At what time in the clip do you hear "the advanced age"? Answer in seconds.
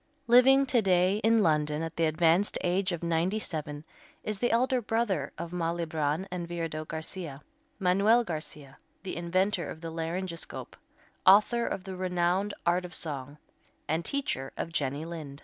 1.95-2.91